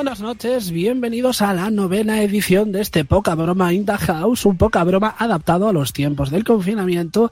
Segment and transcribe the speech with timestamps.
[0.00, 4.56] Buenas noches, bienvenidos a la novena edición de este Poca Broma in the House, un
[4.56, 7.30] poca broma adaptado a los tiempos del confinamiento,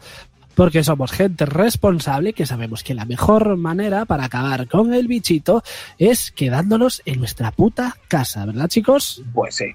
[0.55, 5.63] porque somos gente responsable que sabemos que la mejor manera para acabar con el bichito
[5.97, 9.23] es quedándonos en nuestra puta casa, ¿verdad, chicos?
[9.33, 9.75] Pues sí.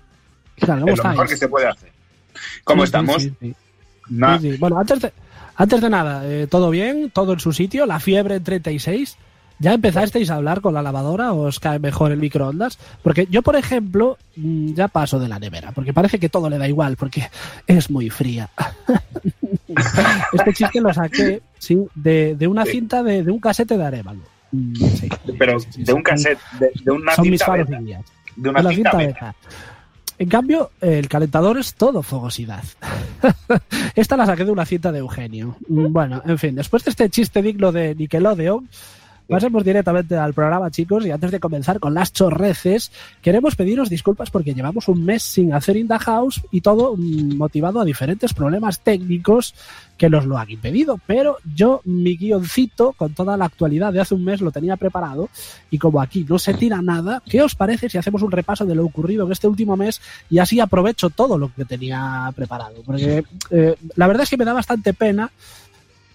[0.57, 1.91] Claro, ¿cómo es lo mejor que se puede hacer.
[2.63, 3.23] ¿Cómo Sí, estamos?
[3.23, 4.57] sí.
[4.59, 5.13] Bueno, antes de,
[5.55, 9.17] antes de nada, eh, todo bien, todo en su sitio, la fiebre en 36.
[9.59, 12.77] ¿Ya empezasteis a hablar con la lavadora o os cae mejor el microondas?
[13.01, 16.57] Porque yo, por ejemplo, mm, ya paso de la nevera, porque parece que todo le
[16.57, 17.29] da igual, porque
[17.67, 18.49] es muy fría.
[20.33, 22.71] este chiste lo saqué sí, de, de una Sí.
[22.71, 24.21] cinta de, de un casete de Arevalo.
[24.51, 25.09] Mm, sí.
[25.37, 27.79] Pero Sí, de un cassette, de, de una Son mis cinta beta.
[28.35, 29.07] de una de cinta cinta beta.
[29.07, 29.35] beta.
[30.19, 32.63] En cambio, el calentador es todo fogosidad.
[33.95, 35.57] Esta la saqué de una cinta de Eugenio.
[35.67, 38.69] Mm, Bueno, en fin, después de este chiste digno de Nickelodeon,
[39.27, 44.29] pasemos directamente al programa, chicos, y antes de comenzar con las chorreces, queremos pediros disculpas
[44.29, 48.33] porque llevamos un mes sin hacer In the House y todo mm, motivado a diferentes
[48.33, 49.55] problemas técnicos
[49.97, 50.99] que nos lo han impedido.
[51.05, 55.29] Pero yo, mi guioncito, con toda la actualidad de hace un mes, lo tenía preparado
[55.69, 58.75] y como aquí no se tira nada, ¿qué os parece si hacemos un repaso de
[58.75, 62.81] lo ocurrido en este último mes y así aprovecho todo lo que tenía preparado?
[62.85, 65.31] Porque eh, la verdad es que me da bastante pena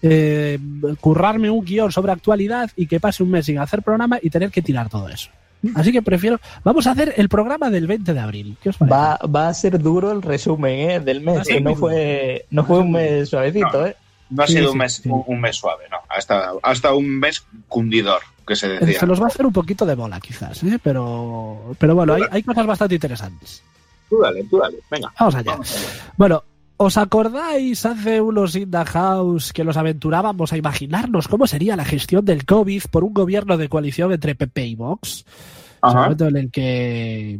[0.01, 0.59] eh,
[0.99, 4.51] currarme un guion sobre actualidad y que pase un mes sin hacer programa y tener
[4.51, 5.29] que tirar todo eso.
[5.75, 6.39] Así que prefiero.
[6.63, 8.57] Vamos a hacer el programa del 20 de abril.
[8.63, 8.95] ¿Qué os parece?
[8.95, 10.99] Va, va a ser duro el resumen ¿eh?
[11.01, 13.85] del mes, que no fue, no fue un mes suavecito, No.
[13.87, 13.95] ¿eh?
[14.29, 15.09] No ha Sí, sido sí, un, mes, sí.
[15.09, 15.97] un, un mes suave, no.
[16.07, 18.99] Hasta, hasta un mes cundidor, que se decía.
[18.99, 20.79] Se nos va a hacer un poquito de bola, quizás, ¿eh?
[20.81, 23.63] pero, pero bueno, hay, hay cosas bastante interesantes.
[24.07, 24.77] Tú dale, tú dale.
[24.89, 25.11] Venga.
[25.19, 25.51] Vamos allá.
[25.51, 26.13] Vamos allá.
[26.15, 26.43] Bueno,
[26.81, 31.83] ¿os acordáis hace unos In the House que nos aventurábamos a imaginarnos cómo sería la
[31.83, 35.25] gestión del COVID por un gobierno de coalición entre PP y Vox?
[35.25, 36.01] Es un Ajá.
[36.03, 37.37] momento en el que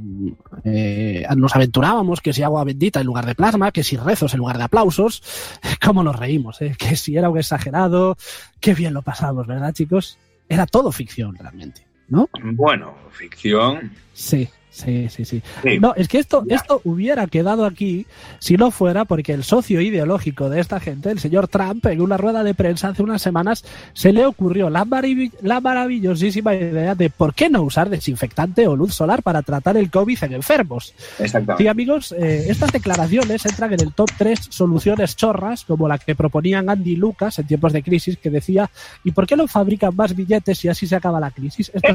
[0.65, 4.39] eh, nos aventurábamos que si agua bendita en lugar de plasma, que si rezos en
[4.39, 5.23] lugar de aplausos,
[5.85, 6.75] cómo nos reímos, ¿eh?
[6.77, 8.17] que si era un exagerado,
[8.59, 10.17] qué bien lo pasamos, ¿verdad, chicos?
[10.49, 12.27] Era todo ficción realmente, ¿no?
[12.43, 13.93] Bueno, ficción.
[14.13, 15.41] Sí, sí, sí, sí.
[15.63, 15.79] Sí.
[15.79, 16.55] No, es que esto, Ya.
[16.57, 18.05] esto hubiera quedado aquí
[18.39, 22.17] si no fuera porque el socio ideológico de esta gente, el señor Trump, en una
[22.17, 27.09] rueda de prensa hace unas semanas, se le ocurrió la, maravi- la maravillosísima idea de
[27.09, 30.93] por qué no usar desinfectante o luz solar para tratar el COVID en enfermos.
[31.19, 31.63] Exactamente.
[31.63, 36.15] Sí, amigos, eh, estas declaraciones entran en el top 3 soluciones chorras, como la que
[36.15, 38.69] proponían Andy Lucas en tiempos de crisis, que decía,
[39.03, 41.71] ¿y por qué no fabrican más billetes si así se acaba la crisis?
[41.73, 41.87] Esto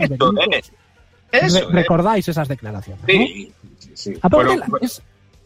[0.52, 0.72] es.
[1.42, 1.72] Eso Re- es.
[1.72, 3.02] recordáis esas declaraciones.
[3.02, 3.06] ¿no?
[3.08, 4.14] Sí, sí, sí.
[4.22, 5.02] Aparte, Fueron- la- es,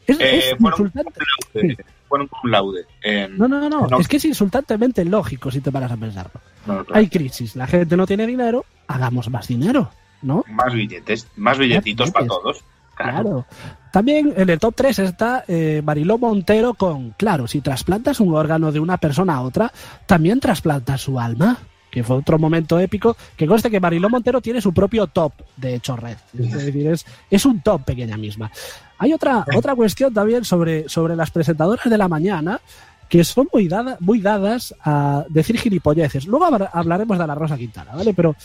[0.07, 1.21] es- eh, es insultante.
[1.55, 1.77] laude,
[2.09, 2.85] fueron cum laude.
[3.03, 3.99] Eh, No, no, no, no, No.
[4.01, 6.41] Es que es insultantemente lógico si te paras a pensarlo.
[6.67, 6.85] no.
[6.93, 9.91] Hay crisis, la gente no tiene dinero, hagamos más dinero,
[10.23, 10.45] ¿no?
[10.49, 12.63] Más billetes, más billetitos para todos.
[12.95, 13.47] Claro.
[13.93, 18.73] También en el top 3 está eh, Mariló Montero con, claro, si trasplantas un órgano
[18.73, 19.73] de una persona a otra,
[20.07, 21.59] también trasplantas su alma.
[21.91, 23.17] Que fue otro momento épico.
[23.37, 26.19] Que conste que Mariló Montero tiene su propio top de chorret.
[26.39, 28.51] Es decir, es, es un top pequeña misma.
[28.99, 32.61] Hay otra, otra cuestión también sobre, sobre las presentadoras de la mañana
[33.09, 36.27] que son muy, dada- muy dadas a decir gilipolleces.
[36.27, 38.13] Luego habla- hablaremos de la Rosa Quintana, ¿vale?
[38.13, 38.37] Pero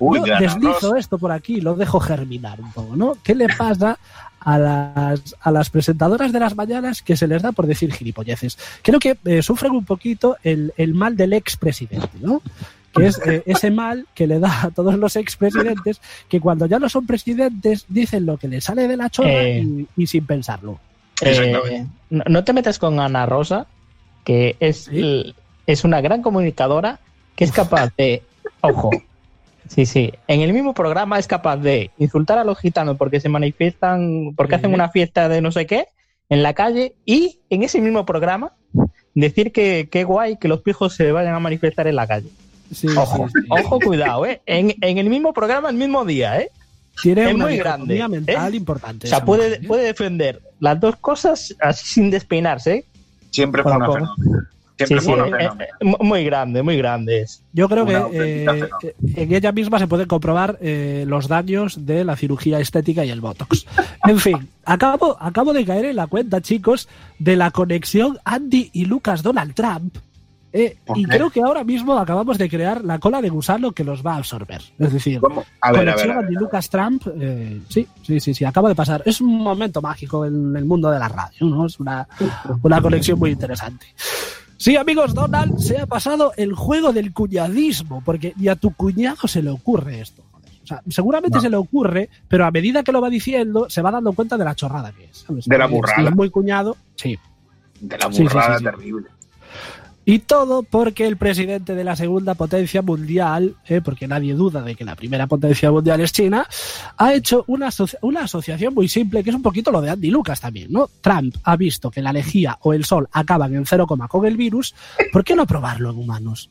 [0.00, 0.98] Uy, yo deslizo Rosa.
[0.98, 3.16] esto por aquí lo dejo germinar un poco, ¿no?
[3.22, 3.96] ¿Qué le pasa
[4.40, 8.58] a las, a las presentadoras de las mañanas que se les da por decir gilipolleces?
[8.82, 12.42] Creo que eh, sufren un poquito el, el mal del expresidente, ¿no?
[12.94, 16.78] Que es eh, ese mal que le da a todos los expresidentes que cuando ya
[16.78, 19.62] no son presidentes dicen lo que les sale de la chorra Eh.
[19.62, 20.80] y, y sin pensarlo.
[21.20, 23.66] Eh, no, no te metas con Ana Rosa,
[24.24, 24.98] que es, Sí.
[25.00, 25.34] l-
[25.66, 26.98] es una gran comunicadora
[27.36, 28.22] que es capaz de,
[28.62, 28.90] ojo,
[29.68, 33.28] sí, sí, en el mismo programa es capaz de insultar a los gitanos porque se
[33.28, 34.58] manifiestan, porque Sí.
[34.60, 35.86] hacen una fiesta de no sé qué
[36.30, 38.52] en la calle y en ese mismo programa
[39.14, 42.28] decir que qué guay que los pijos se vayan a manifestar en la calle.
[42.72, 43.46] Sí, Ojo, sí, sí.
[43.50, 44.40] ojo, cuidado, ¿eh?
[44.46, 46.50] En, en el mismo programa, el mismo día, ¿eh?
[47.02, 48.56] Tiene es una muy grande, mental ¿eh?
[48.56, 49.06] importante.
[49.06, 49.66] O sea, puede, mujer, ¿eh?
[49.68, 52.84] puede defender las dos cosas así sin despeinarse, ¿eh?
[53.30, 53.86] Siempre fue una.
[53.86, 54.46] Siempre
[54.86, 55.64] Sí, fue sí, una eh, fenómeno.
[55.80, 57.42] eh, muy grande, muy grande es.
[57.52, 58.46] Yo creo que Una eh,
[59.16, 63.20] en ella misma se pueden comprobar eh, los daños de la cirugía estética y el
[63.20, 63.66] botox.
[64.06, 66.88] En fin, acabo, acabo de caer en la cuenta, chicos,
[67.18, 69.96] de la conexión Andy y Lucas Donald Trump.
[70.58, 71.10] Eh, ¿Por y qué?
[71.16, 74.16] creo que ahora mismo acabamos de crear la cola de gusano que los va a
[74.16, 74.60] absorber.
[74.78, 75.20] Es decir.
[75.22, 76.30] A ver, a ver, conexión a ver.
[76.32, 79.02] Lucas Trump, eh, sí, sí, sí, sí, acaba de pasar.
[79.06, 81.66] Es un momento mágico en el mundo de la radio, ¿no?
[81.66, 82.06] Es una,
[82.62, 83.86] una conexión muy interesante.
[84.56, 89.28] Sí, amigos, Donald se ha pasado el juego del cuñadismo, porque ni a tu cuñado
[89.28, 90.24] se le ocurre esto.
[90.32, 90.50] joder.
[90.64, 91.42] O sea, seguramente No.
[91.42, 94.44] se le ocurre, pero a medida que lo va diciendo, se va dando cuenta de
[94.44, 95.18] la chorrada que es.
[95.18, 95.44] ¿sabes?
[95.46, 96.08] De la Si burrada.
[96.08, 97.16] es muy cuñado, sí.
[97.80, 98.64] De la Sí, sí, burrada sí, sí.
[98.64, 99.06] terrible.
[100.10, 104.74] Y todo porque el presidente de la segunda potencia mundial, eh, porque nadie duda de
[104.74, 106.46] que la primera potencia mundial es China,
[106.96, 110.10] ha hecho una, asoci- una asociación muy simple, que es un poquito lo de Andy
[110.10, 110.88] Lucas también, ¿no?
[111.02, 114.38] Trump ha visto que la lejía o el sol acaban en cero coma con el
[114.38, 114.74] virus,
[115.12, 116.48] ¿por qué no probarlo en humanos?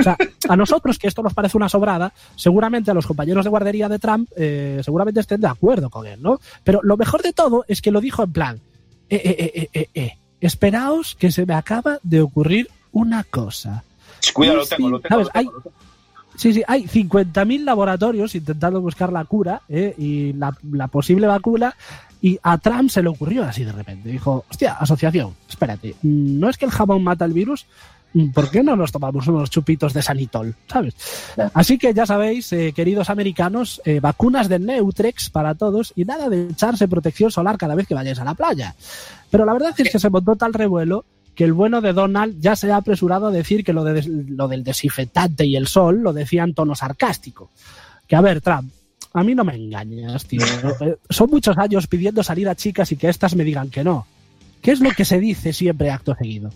[0.00, 0.16] O sea,
[0.48, 4.00] a nosotros, que esto nos parece una sobrada, seguramente a los compañeros de guardería de
[4.00, 6.40] Trump, eh, seguramente estén de acuerdo con él, ¿no?
[6.64, 8.60] Pero lo mejor de todo es que lo dijo en plan,
[9.08, 10.12] eh, eh, eh, eh, eh, eh,
[10.46, 13.84] esperaos que se me acaba de ocurrir una cosa.
[14.32, 15.08] Cuidado, lo tengo, lo tengo.
[15.08, 15.26] ¿sabes?
[15.26, 15.74] lo tengo, lo tengo.
[16.36, 19.94] Sí, sí, hay 50.000 laboratorios intentando buscar la cura ¿eh?
[19.96, 21.76] y la, la posible vacuna.
[22.20, 24.08] Y a Trump se le ocurrió así de repente.
[24.08, 27.66] Dijo, hostia, asociación, espérate, ¿no es que el jamón mata el virus?
[28.14, 30.54] Mm, ¿Por qué no nos tomamos unos chupitos de sanitol?
[30.68, 30.94] ¿Sabes?
[31.52, 36.28] Así que ya sabéis, eh, queridos americanos, eh, vacunas de Neutrex para todos y nada
[36.28, 38.74] de echarse protección solar cada vez que vayáis a la playa.
[39.30, 42.54] Pero la verdad es que se montó tal revuelo que el bueno de Donald ya
[42.54, 46.12] se ha apresurado a decir que lo, de, lo del desinfectante y el sol lo
[46.12, 47.50] decía en tono sarcástico.
[48.06, 48.70] Que a ver, Trump,
[49.12, 50.40] a mí no me engañas, tío.
[50.80, 54.06] Eh, Son muchos años pidiendo salir a chicas y que éstas me digan que no.
[54.62, 56.50] ¿Qué es lo que se dice siempre acto seguido?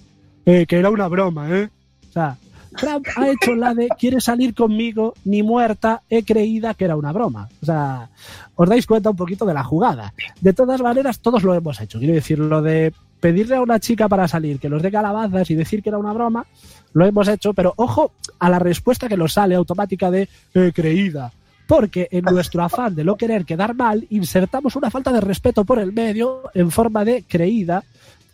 [0.50, 1.68] Eh, que era una broma, ¿eh?
[2.08, 2.38] O sea,
[2.74, 7.12] Trump ha hecho la de quiere salir conmigo, ni muerta, he creída que era una
[7.12, 7.50] broma.
[7.60, 8.08] O sea,
[8.54, 10.14] os dais cuenta un poquito de la jugada.
[10.40, 11.98] De todas maneras, todos lo hemos hecho.
[11.98, 15.54] Quiero decir, lo de pedirle a una chica para salir que los dé calabazas y
[15.54, 16.46] decir que era una broma,
[16.94, 21.30] lo hemos hecho, pero ojo a la respuesta que nos sale automática de "he creída.
[21.66, 25.78] Porque en nuestro afán de no querer quedar mal, insertamos una falta de respeto por
[25.78, 27.84] el medio en forma de creída.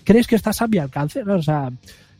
[0.04, 1.22] ¿Crees que estás a mi alcance?
[1.22, 1.72] O sea,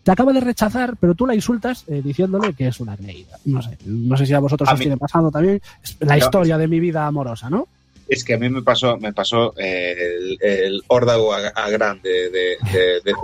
[0.05, 3.37] te acaba de rechazar, pero tú la insultas eh, diciéndole que es una creída.
[3.47, 5.61] No sé, no sé si a vosotros A os mí- tiene pasado también
[6.01, 7.67] la historia de mi vida amorosa, ¿no?
[8.09, 12.11] Es que a mí me pasó, me pasó eh, el, el órdago a, a grande
[12.31, 13.15] de, de- de-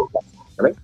[0.59, 0.75] ¿vale?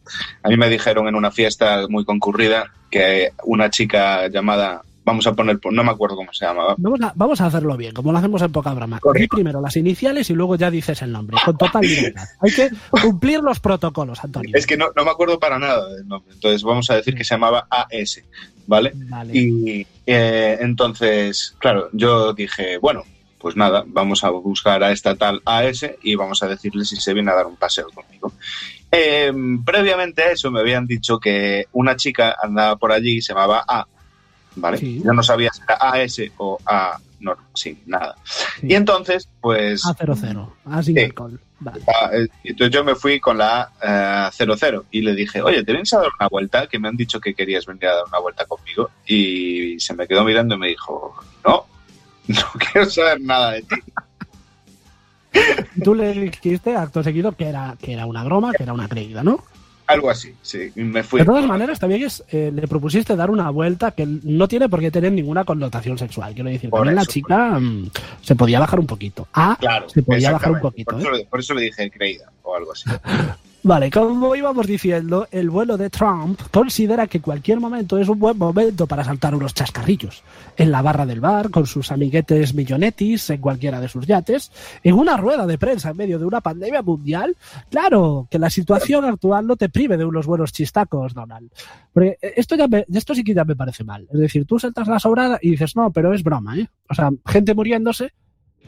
[0.43, 5.33] A mí me dijeron en una fiesta muy concurrida que una chica llamada, vamos a
[5.35, 8.19] poner, no me acuerdo cómo se llamaba, Vamos a, vamos a hacerlo bien, como lo
[8.19, 9.01] hacemos en poca broma.
[9.15, 12.25] Di primero las iniciales y luego ya dices el nombre, con total libertad.
[12.41, 14.51] Hay que cumplir los protocolos, Antonio.
[14.53, 17.23] es que no, no me acuerdo para nada del nombre, entonces vamos a decir que
[17.23, 18.21] se llamaba AS,
[18.67, 18.93] ¿vale?
[18.95, 19.33] Vale.
[19.33, 23.05] Y eh, entonces, claro, yo dije, bueno,
[23.39, 27.15] pues nada, vamos a buscar a esta tal AS y vamos a decirle si se
[27.15, 28.33] viene a dar un paseo conmigo.
[28.91, 29.33] Eh,
[29.65, 33.65] previamente a eso me habían dicho que una chica andaba por allí y se llamaba
[33.69, 33.87] A,
[34.57, 34.79] ¿vale?
[34.79, 35.01] Sí.
[35.05, 38.17] Yo no sabía si era AS o A, no, sí, nada.
[38.25, 38.67] Sí.
[38.69, 39.85] Y entonces, pues...
[39.85, 41.05] A00, A sin Sí.
[41.05, 41.41] alcohol.
[41.59, 41.81] Vale.
[41.89, 45.65] Ah, eh, Entonces yo me fui con la A, eh, 00 y le dije, oye,
[45.65, 46.67] ¿te vienes a dar una vuelta?
[46.67, 48.91] Que me han dicho que querías venir a dar una vuelta conmigo.
[49.07, 51.15] Y se me quedó mirando y me dijo,
[51.47, 51.65] no,
[52.29, 53.77] no quiero saber nada de ti.
[55.85, 59.23] Tú le dijiste acto seguido que era, que era una broma, que era una creída,
[59.23, 59.43] ¿no?
[59.87, 60.73] Algo así, sí.
[60.75, 61.21] Me fui.
[61.21, 64.81] De todas maneras, también es, eh, le propusiste dar una vuelta que no tiene por
[64.81, 66.35] qué tener ninguna connotación sexual.
[66.35, 67.91] Quiero decir, Por también la chica mm,
[68.23, 69.29] se podía bajar un poquito.
[69.33, 70.91] A Claro, se podía bajar un poquito.
[70.93, 71.03] Por, ¿eh?
[71.05, 72.85] eso, le- por eso le dije creída o algo así.
[73.67, 78.39] Vale, como íbamos diciendo, el vuelo de Trump considera que cualquier momento es un buen
[78.39, 80.23] momento para saltar unos chascarrillos.
[80.57, 84.53] En la barra del bar, con sus amiguetes millonetis, en cualquiera de sus yates,
[84.85, 87.37] en una rueda de prensa en medio de una pandemia mundial.
[87.69, 91.51] Claro, que la situación actual no te prive de unos buenos chistacos, Donald.
[91.93, 94.07] Porque esto, ya me- esto sí que ya me parece mal.
[94.13, 96.69] Es decir, tú saltas la sobrada y dices, no, pero es broma, ¿eh?
[96.89, 98.13] O sea, gente muriéndose,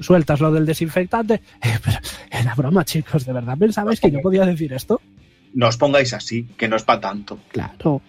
[0.01, 1.41] sueltas lo del desinfectante.
[1.63, 1.99] Eh, pero
[2.31, 5.01] era broma, chicos, ¿de verdad pensabais que yo podía decir esto?
[5.55, 7.39] No os pongáis así, que no es para tanto.
[7.49, 8.01] Claro.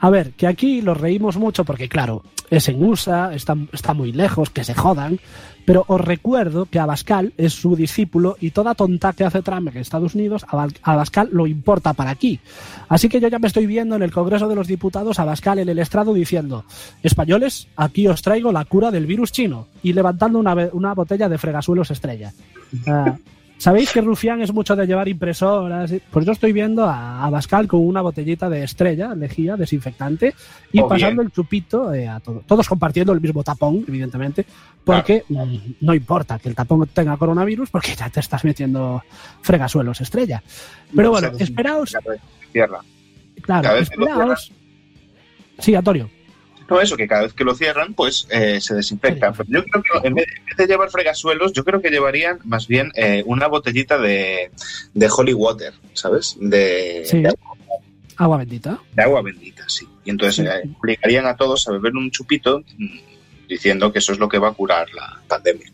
[0.00, 4.12] A ver, que aquí los reímos mucho porque, claro, es en USA, está, está muy
[4.12, 5.18] lejos, que se jodan,
[5.64, 9.78] pero os recuerdo que Abascal es su discípulo y toda tonta que hace Trump en
[9.78, 10.44] Estados Unidos,
[10.82, 12.40] Abascal lo importa para aquí.
[12.88, 15.68] Así que yo ya me estoy viendo en el Congreso de los Diputados Abascal en
[15.68, 16.64] el estrado diciendo,
[17.02, 21.90] españoles, aquí os traigo la cura del virus chino y levantando una, botella de fregasuelos
[21.90, 22.32] estrella.
[23.64, 25.90] ¿Sabéis que Rufián es mucho de llevar impresoras?
[26.10, 30.34] Pues yo estoy viendo a Abascal con una botellita de estrella, lejía, desinfectante,
[30.70, 31.26] y Oh, pasando bien.
[31.28, 32.44] el chupito eh, a todos.
[32.44, 34.44] Todos compartiendo el mismo tapón, evidentemente,
[34.84, 39.02] porque mm, no importa que el tapón tenga coronavirus, porque ya te estás metiendo
[39.40, 40.42] fregasuelos estrella.
[40.94, 41.96] Pero No bueno, esperaos,
[42.52, 42.80] Cierra.
[43.40, 44.52] claro, esperaos.
[45.58, 46.10] Sí, Antonio.
[46.70, 49.32] No, eso, que cada vez que lo cierran, pues eh, se desinfecta.
[49.32, 49.42] Sí.
[49.46, 52.38] Pero yo creo que en vez, en vez de llevar fregasuelos, yo creo que llevarían
[52.44, 54.50] más bien eh, una botellita de,
[54.94, 56.36] de holy water, ¿sabes?
[56.40, 57.20] De, Sí.
[57.20, 57.34] de,
[58.16, 58.80] Agua bendita.
[58.94, 59.86] de agua bendita, sí.
[60.04, 60.42] Y entonces Sí.
[60.42, 62.98] eh, obligarían a todos a beber un chupito mm,
[63.48, 65.70] diciendo que eso es lo que va a curar la pandemia.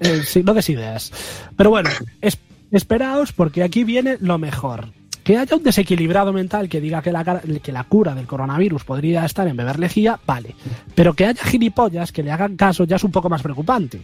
[0.00, 1.12] Eh, sí, no des ideas.
[1.56, 2.38] Pero bueno, es,
[2.70, 4.92] esperaos porque aquí viene lo mejor.
[5.28, 9.26] Que haya un desequilibrado mental que diga que la, que la cura del coronavirus podría
[9.26, 10.54] estar en beber lejía, vale.
[10.94, 14.00] Pero que haya gilipollas que le hagan caso ya es un poco más preocupante.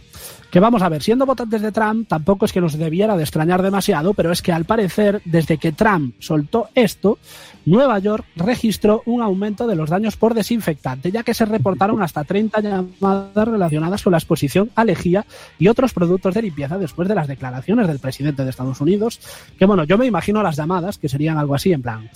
[0.51, 3.63] Que vamos a ver, siendo votantes de Trump, tampoco es que nos debiera de extrañar
[3.63, 7.17] demasiado, pero es que al parecer, desde que Trump soltó esto,
[7.65, 12.23] Nueva York registró un aumento de los daños por desinfectante, ya que se reportaron hasta
[12.23, 15.25] 30 llamadas relacionadas con la exposición a lejía
[15.57, 19.19] y otros productos de limpieza después de las declaraciones del presidente de Estados Unidos.
[19.57, 22.09] Que bueno, yo me imagino las llamadas, que serían algo así, en plan,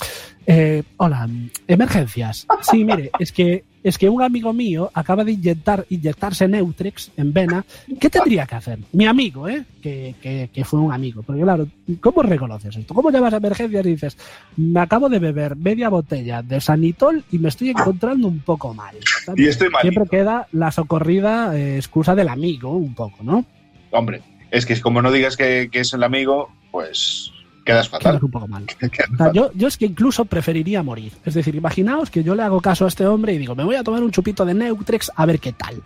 [0.46, 1.30] eh, hola,
[1.68, 2.46] emergencias.
[2.62, 7.32] Sí, mire, es que es que un amigo mío acaba de inyectar, inyectarse Neutrex en
[7.32, 7.66] vena.
[8.00, 8.80] ¿Qué tendría que hacer?
[8.92, 9.64] Mi amigo, ¿eh?
[9.82, 11.24] Que, que, que, fue un amigo.
[11.24, 11.66] Porque claro,
[12.02, 12.94] ¿cómo reconoces esto?
[12.94, 14.18] ¿Cómo llamas a emergencias y dices,
[14.58, 18.96] me acabo de beber media botella de sanitol y me estoy encontrando un poco mal?
[19.38, 19.84] Y estoy mal.
[19.84, 23.46] Siempre queda la socorrida eh, excusa del amigo, un poco, ¿no?
[23.92, 27.32] Hombre, es que como no digas que, que es el amigo, pues
[27.70, 28.12] quedas fatal.
[28.14, 28.66] Quedas un poco mal.
[29.14, 31.14] O sea, yo, yo, es que incluso preferiría morir.
[31.26, 33.76] Es decir, imaginaos que yo le hago caso a este hombre y digo, me voy
[33.76, 35.82] a tomar un chupito de Neutrex a ver qué tal.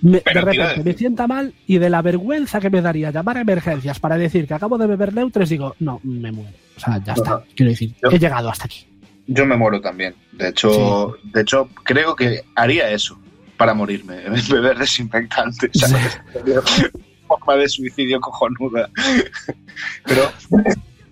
[0.00, 3.40] Me, de repente me sienta mal y de la vergüenza que me daría llamar a
[3.40, 6.52] emergencias para decir que acabo de beber Neutrex, digo, no, me muero.
[6.76, 7.42] O sea, ya está.
[7.56, 8.86] Quiero decir, yo, he llegado hasta aquí.
[9.26, 10.14] Yo me muero también.
[10.32, 11.30] De hecho, sí.
[11.32, 13.18] de hecho, creo que haría eso
[13.56, 15.70] para morirme, beber desinfectante.
[15.74, 16.20] ¿sabes?
[16.66, 16.84] Sí.
[17.28, 18.90] forma de suicidio cojonuda.
[20.04, 20.32] Pero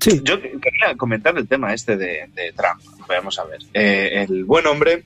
[0.00, 0.20] Sí.
[0.22, 2.80] Yo quería comentar el tema este de, de Trump.
[3.08, 3.60] Vamos a ver.
[3.74, 5.04] Eh, el buen hombre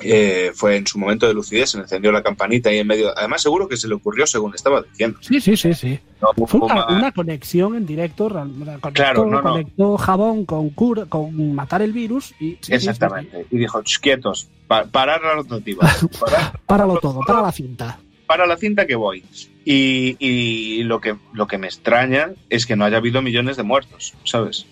[0.00, 3.16] eh, fue en su momento de lucidez, se le encendió la campanita y en medio.
[3.16, 5.18] Además, seguro que se le ocurrió según estaba diciendo.
[5.22, 5.98] Sí, sí, sí, sí.
[6.20, 8.28] No, fue una, una, conexión en directo.
[8.28, 9.50] Conectó, claro, no, no.
[9.50, 12.34] conectó jabón con, cur, con matar el virus.
[12.38, 13.38] Y, sí, Exactamente.
[13.38, 15.88] Sí, sí, y dijo: quietos, pa parar la rotativa.
[16.20, 19.24] Parar, Páralo todo, para la cinta para la cinta que voy.
[19.64, 24.14] Y, lo, que, lo que me extraña es que no haya habido millones de muertos,
[24.24, 24.66] ¿sabes?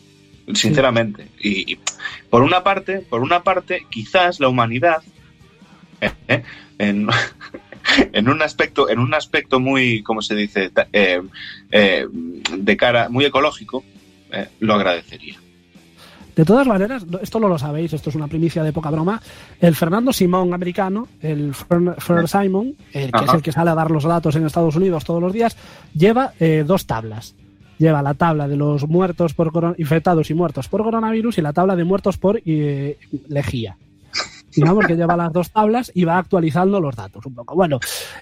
[0.53, 1.29] Sinceramente.
[1.41, 1.79] Y,
[2.31, 5.03] por una parte, por una parte, quizás la humanidad,
[6.01, 6.43] eh,
[6.79, 7.09] en,
[8.13, 10.71] en, un aspecto, en un aspecto muy, ¿cómo se dice?
[10.93, 11.23] Eh,
[11.71, 13.85] eh, de cara, muy ecológico,
[14.33, 15.39] eh, lo agradecería.
[16.35, 19.21] De todas maneras, esto no lo sabéis, esto es una primicia de poca broma.
[19.61, 23.27] El Fernando Simón americano, el Fer Simon, el que Ajá.
[23.27, 25.57] es el que sale a dar los datos en Estados Unidos todos los días,
[25.95, 27.35] lleva eh, dos tablas.
[27.79, 31.75] Lleva la tabla de los muertos por infectados y muertos por coronavirus y la tabla
[31.75, 32.99] de muertos por eh,
[33.29, 33.77] lejía
[34.55, 37.55] digamos que lleva las dos tablas y va actualizando los datos un poco.
[37.55, 37.81] Bueno,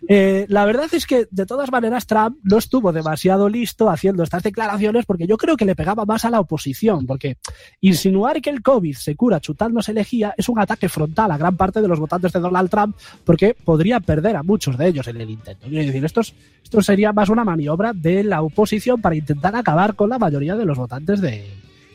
[0.08, 4.42] eh, la verdad es que de todas maneras Trump no estuvo demasiado listo haciendo estas
[4.42, 7.36] declaraciones porque yo creo que le pegaba más a la oposición, porque
[7.80, 11.80] insinuar que el COVID se cura chutándose lejía es un ataque frontal a gran parte
[11.80, 15.30] de los votantes de Donald Trump porque podría perder a muchos de ellos en el
[15.30, 15.66] intento.
[15.66, 19.94] Es decir, esto, es, esto sería más una maniobra de la oposición para intentar acabar
[19.94, 21.44] con la mayoría de los votantes de,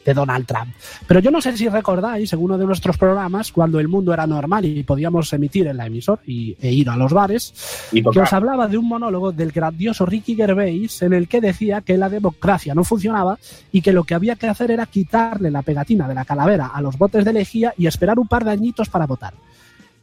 [0.07, 0.73] de Donald Trump.
[1.05, 4.25] Pero yo no sé si recordáis en uno de nuestros programas, cuando el mundo era
[4.25, 7.53] normal y podíamos emitir en la emisora y, e ir a los bares,
[7.91, 11.97] que os hablaba de un monólogo del grandioso Ricky Gervais en el que decía que
[11.97, 13.37] la democracia no funcionaba
[13.73, 16.81] y que lo que había que hacer era quitarle la pegatina de la calavera a
[16.81, 19.33] los botes de lejía y esperar un par de añitos para votar.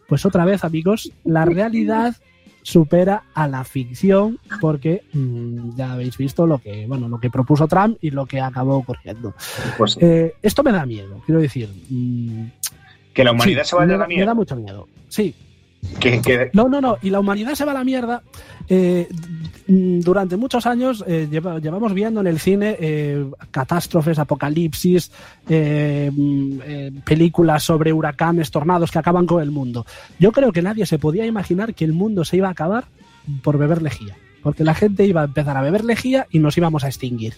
[0.07, 2.15] Pues otra vez, amigos, la realidad
[2.65, 7.69] supera a la ficción porque mmm, ya habéis visto lo que bueno lo que propuso
[7.69, 9.35] Trump y lo que acabó ocurriendo.
[9.77, 12.47] Pues, eh, esto me da miedo quiero decir mmm,
[13.13, 14.89] que la humanidad sí, se vaya a la mierda me da mucho miedo.
[15.09, 15.35] Sí
[16.53, 18.23] no no no y la humanidad se va a la mierda
[18.69, 19.09] eh,
[19.67, 25.11] durante muchos años eh, lleva, llevamos viendo en el cine eh, catástrofes, apocalipsis,
[25.49, 26.11] eh,
[27.05, 29.87] películas sobre huracanes, tornados que acaban con el mundo.
[30.19, 32.85] Yo creo que nadie se podía imaginar que el mundo se iba a acabar
[33.43, 36.85] por beber lejía, porque la gente iba a empezar a beber lejía y nos íbamos
[36.85, 37.35] a extinguir.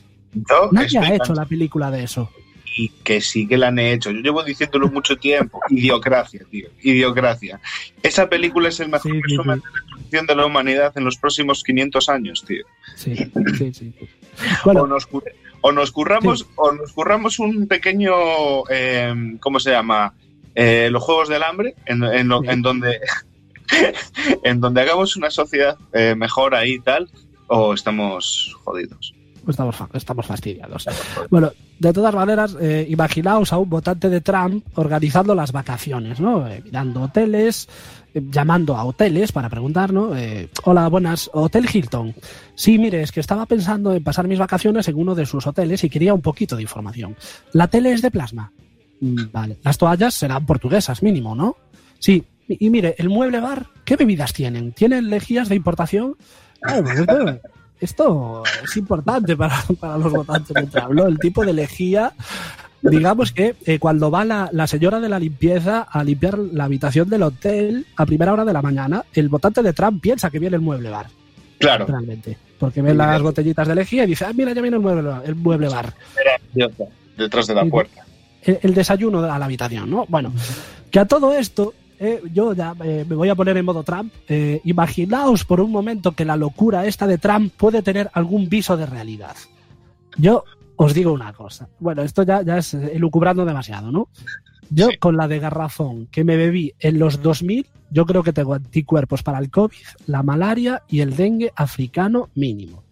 [0.72, 2.28] Nadie ha hecho la película de eso
[2.76, 4.10] y que sí que la han hecho.
[4.10, 5.60] Yo llevo diciéndolo mucho tiempo.
[5.70, 6.68] Idiocracia, tío.
[6.82, 7.60] Idiocracia.
[8.02, 9.72] Esa película es el mejor sí, resumen sí, sí.
[9.72, 12.64] de la destrucción de la humanidad en los próximos 500 años, tío.
[12.94, 13.16] Sí,
[13.56, 13.94] sí, sí.
[14.64, 15.08] Bueno, o, nos,
[15.62, 18.12] o, nos, curramos, o nos curramos un pequeño,
[18.68, 20.12] eh, ¿cómo se llama?
[20.54, 23.00] Eh, los Juegos del Hambre, en, en, lo, en donde...
[24.44, 27.10] en donde hagamos una sociedad eh, mejor ahí y tal,
[27.48, 29.15] o estamos jodidos
[29.48, 30.86] estamos, estamos fastidiados.
[31.30, 36.46] Bueno, de todas maneras, eh, imaginaos a un votante de Trump organizando las vacaciones, ¿no?
[36.48, 37.68] Eh, mirando hoteles,
[38.14, 40.16] eh, llamando a hoteles para preguntar, ¿no?
[40.16, 42.14] Eh, Hola, buenas, Hotel Hilton.
[42.54, 45.84] Sí, mire, es que estaba pensando en pasar mis vacaciones en uno de sus hoteles
[45.84, 47.14] y quería un poquito de información.
[47.52, 48.52] ¿La tele es de plasma?
[49.00, 49.58] Mm, vale.
[49.62, 51.56] Las toallas serán portuguesas, mínimo, ¿no?
[51.98, 54.72] Sí, Y, mire, el mueble bar, ¿qué bebidas tienen?
[54.72, 56.16] ¿Tienen lejías de importación?
[57.80, 61.06] Esto, es importante para, para los votantes de Trump, ¿no?
[61.06, 62.12] El tipo de lejía
[62.82, 67.08] digamos que eh, cuando va la, la, señora de la limpieza a limpiar la habitación
[67.08, 70.56] del hotel a primera hora de la mañana, el votante de Trump piensa que viene
[70.56, 71.06] el mueble bar.
[71.58, 71.86] Claro.
[71.86, 72.36] Realmente.
[72.58, 75.34] Porque ve las botellitas de lejía y dice, ah, mira, ya viene el mueble, el
[75.34, 75.92] mueble bar.
[77.16, 78.04] Detrás de la puerta.
[78.42, 80.06] El, el, desayuno a la habitación, ¿no?
[80.08, 80.32] Bueno,
[80.90, 84.12] que a todo esto, eh, yo ya eh, me voy a poner en modo Trump.
[84.28, 88.76] Eh, imaginaos por un momento que la locura esta de Trump puede tener algún viso
[88.76, 89.36] de realidad.
[90.16, 90.44] Yo
[90.76, 91.68] os digo una cosa.
[91.78, 94.08] Bueno, esto ya, ya es elucubrando demasiado, ¿no?
[94.70, 94.98] Yo sí.
[94.98, 99.22] con la de garrafón que me bebí en los 2000, yo creo que tengo anticuerpos
[99.22, 99.76] para el COVID,
[100.06, 102.82] la malaria y el dengue africano mínimo.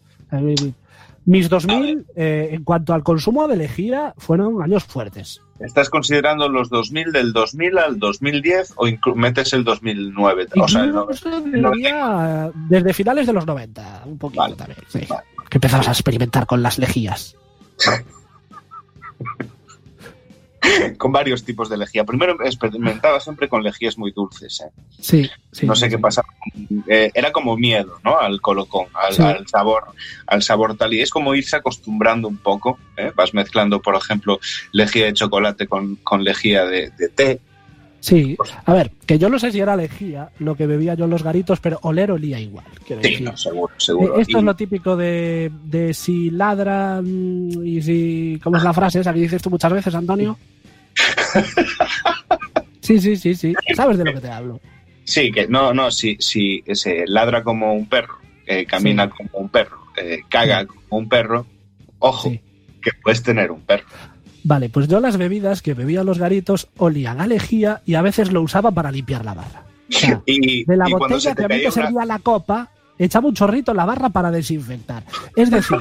[1.26, 5.40] Mis 2000, eh, en cuanto al consumo de lejía, fueron años fuertes.
[5.64, 10.48] ¿Estás considerando los 2000 del 2000 al 2010 o metes el 2009?
[10.60, 10.94] O sea, el,
[11.54, 14.78] el, desde finales de los 90, un poquito vale, también.
[14.88, 15.00] Sí.
[15.08, 15.22] Vale.
[15.48, 17.36] Que empezamos a experimentar con las lejías.
[20.98, 22.04] con varios tipos de lejía.
[22.04, 24.60] Primero experimentaba siempre con lejías muy dulces.
[24.60, 24.70] ¿eh?
[24.98, 26.28] Sí, sí, No sé sí, qué pasaba.
[26.86, 28.18] Eh, era como miedo, ¿no?
[28.18, 29.84] Al colocón, al, al, sabor,
[30.26, 30.94] al sabor tal.
[30.94, 32.78] Y es como irse acostumbrando un poco.
[32.96, 33.12] ¿eh?
[33.14, 34.38] Vas mezclando, por ejemplo,
[34.72, 37.40] lejía de chocolate con, con lejía de, de, té.
[38.00, 41.10] Sí, a ver, que yo no sé si era lejía lo que bebía yo en
[41.10, 42.66] los garitos, pero oler olía igual.
[43.02, 44.18] Sí, no, seguro, seguro.
[44.18, 44.40] Eh, esto y...
[44.40, 47.06] es lo típico de, de si ladran
[47.64, 48.38] y si.
[48.44, 50.36] ¿Cómo es la frase esa que dices tú muchas veces, Antonio?
[50.38, 50.53] Sí,
[52.80, 53.54] sí, sí, sí.
[53.74, 54.60] ¿Sabes de lo que te hablo?
[55.04, 59.10] Sí, que no, no, si, si se ladra como un perro, eh, camina sí.
[59.16, 60.66] como un perro, eh, caga sí.
[60.66, 61.46] como un perro,
[61.98, 62.40] ojo, sí.
[62.82, 63.86] que puedes tener un perro.
[64.44, 68.30] Vale, pues yo las bebidas que bebía los garitos olían a lejía y a veces
[68.30, 69.64] lo usaba para limpiar la barra.
[69.88, 72.04] O sea, y, de la botella que a mí me servía una...
[72.04, 75.02] la copa, echaba un chorrito en la barra para desinfectar.
[75.34, 75.78] Es decir,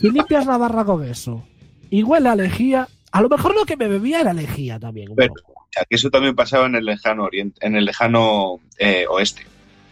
[0.00, 1.44] si limpias la barra con eso
[1.90, 5.10] y huele a lejía, a lo mejor lo que me bebía era lejía también.
[5.14, 9.06] Pero, o sea, que eso también pasaba en el lejano oriente, en el lejano eh,
[9.08, 9.46] oeste.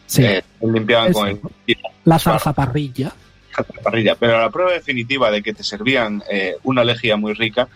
[0.06, 0.24] Sí.
[0.24, 1.40] Eh, limpiaban con el,
[2.04, 3.12] la zarzaparrilla.
[3.82, 4.14] Parrilla.
[4.14, 7.68] Pero la prueba definitiva de que te servían eh, una lejía muy rica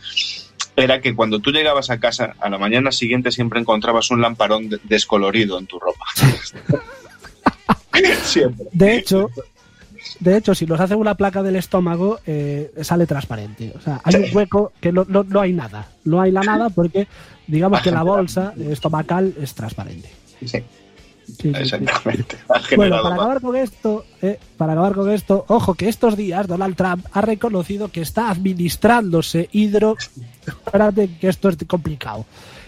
[0.76, 4.70] era que cuando tú llegabas a casa a la mañana siguiente siempre encontrabas un lamparón
[4.70, 6.04] de descolorido en tu ropa.
[8.22, 8.66] siempre.
[8.72, 9.30] De hecho,
[10.20, 13.72] de hecho, si nos hacen una placa del estómago, eh, sale transparente.
[13.76, 14.18] O sea, hay sí.
[14.18, 15.88] un hueco que no, no, no, hay nada.
[16.04, 17.06] No hay la nada porque,
[17.46, 20.10] digamos que la bolsa estomacal es transparente.
[20.44, 20.62] Sí.
[21.40, 22.36] Sí, Exactamente.
[22.68, 26.46] Sí, bueno, para acabar con esto, eh, para acabar con esto, ojo que estos días
[26.46, 29.96] Donald Trump ha reconocido que está administrándose hidro,
[30.46, 32.26] espérate que esto es complicado,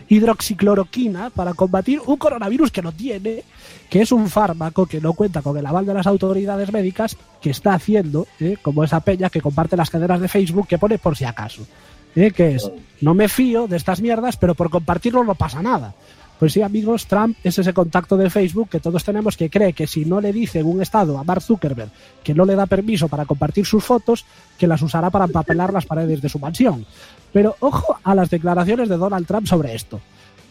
[0.09, 3.43] hidroxicloroquina para combatir un coronavirus que no tiene,
[3.91, 7.51] que es un fármaco que no cuenta con el aval de las autoridades médicas, que
[7.51, 11.17] está haciendo, eh, como esa peña que comparte las cadenas de Facebook que pone por
[11.17, 11.67] si acaso.
[12.15, 12.71] Eh, que es,
[13.03, 15.95] no me fío de estas mierdas, pero por compartirlo no pasa nada.
[16.39, 19.87] Pues sí, amigos, Trump es ese contacto de Facebook que todos tenemos que cree que
[19.87, 21.91] si no le dice en un estado a Mark Zuckerberg
[22.23, 24.27] que no le da permiso para compartir sus fotos,
[24.59, 26.85] que las usará para empapelar las paredes de su mansión.
[27.33, 30.01] Pero ojo a las declaraciones de Donald Trump sobre esto.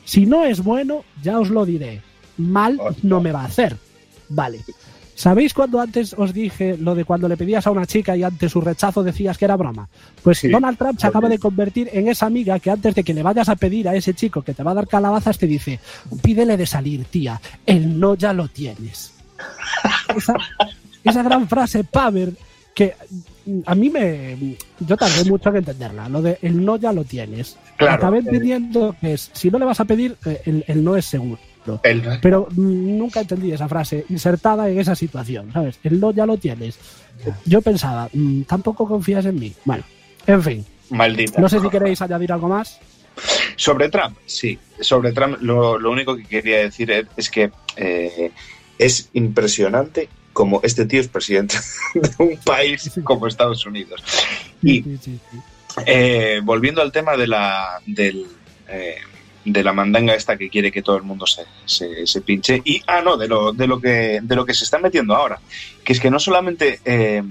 [0.06, 2.02] Si no es bueno, ya os lo diré.
[2.38, 3.78] Mal no me va a hacer.
[4.30, 4.62] Vale.
[5.15, 8.49] ¿Sabéis cuando antes os dije lo de cuando le pedías a una chica y ante
[8.49, 9.88] su rechazo decías que era broma?
[10.21, 13.13] Pues sí, Donald Trump se acaba de convertir en esa amiga que antes de que
[13.13, 15.80] le vayas a pedir a ese chico que te va a dar calabazas te dice,
[16.21, 19.13] pídele de salir, tía, el no ya lo tienes.
[20.15, 20.36] Esa,
[21.04, 22.34] esa gran frase, Paver,
[22.73, 22.93] que
[23.65, 24.58] a mí me...
[24.82, 27.58] Yo tardé mucho en entenderla, lo de el no ya lo tienes.
[27.78, 30.97] Claro, Acabé entendiendo que es, si no le vas a pedir, eh, el, el no
[30.97, 31.39] es seguro.
[31.84, 32.04] El...
[32.21, 35.80] Pero mm, nunca entendí esa frase insertada en esa situación, ¿sabes?
[35.84, 36.78] El no ya lo tienes.
[37.45, 39.54] Yo pensaba, mmm, tampoco confías en mí.
[39.63, 39.84] Bueno,
[40.28, 40.65] en fin.
[40.89, 41.39] Maldita.
[41.39, 42.80] No sé si queréis añadir algo más.
[43.56, 44.60] Sobre Trump, sí.
[44.80, 48.32] Sobre Trump, lo, lo único que quería decir es que eh,
[48.78, 51.56] es impresionante como este tío es presidente
[51.93, 54.04] de un país como Estados Unidos.
[54.62, 54.84] Y.
[55.86, 58.28] Eh, volviendo al tema de la, del,
[58.67, 58.97] eh,
[59.45, 61.45] de la mandanga esta que quiere que todo el mundo se,
[62.05, 62.62] se, pinche.
[62.65, 65.39] Y, ah, no, de lo, de, lo que, de lo que se está metiendo ahora.
[65.84, 67.23] Que es que no solamente eh,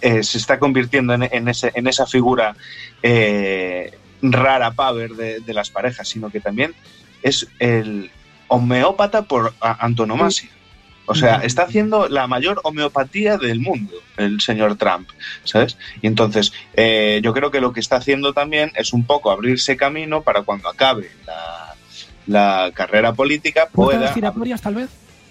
[0.00, 2.56] eh, se está convirtiendo en, en, ese, en esa figura
[3.02, 6.74] eh, rara de, de, las parejas, sino que también
[7.22, 8.10] es el
[8.48, 10.50] homeópata por antonomasia.
[11.10, 15.08] O sea, está haciendo la mayor homeopatía del mundo, el señor Trump,
[15.42, 15.76] ¿sabes?
[16.00, 19.76] Y entonces, eh, yo creo que lo que está haciendo también es un poco abrirse
[19.76, 21.74] camino para cuando acabe la,
[22.28, 23.98] la carrera política pueda...
[23.98, 24.90] ¿Puertas giratorias tal vez?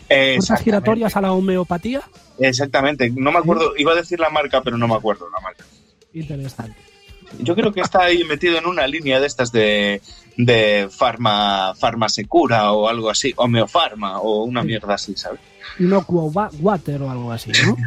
[0.09, 2.01] ¿Puertas giratorias a la homeopatía?
[2.39, 5.63] Exactamente, no me acuerdo, iba a decir la marca, pero no me acuerdo la marca.
[6.11, 6.88] Interesante.
[7.37, 10.01] Yo creo que está ahí metido en una línea de estas de,
[10.37, 15.39] de farma, farmasecura o algo así, homeofarma o una mierda así, ¿sabes?
[15.79, 17.77] Inocuo wa- water o algo así, ¿no?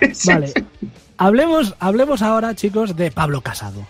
[0.26, 0.52] Vale.
[1.16, 3.86] Hablemos, hablemos ahora, chicos, de Pablo Casado.